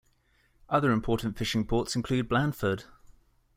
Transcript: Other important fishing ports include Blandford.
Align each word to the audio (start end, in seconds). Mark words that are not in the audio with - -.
Other 0.67 0.91
important 0.91 1.37
fishing 1.37 1.63
ports 1.63 1.95
include 1.95 2.27
Blandford. 2.27 2.85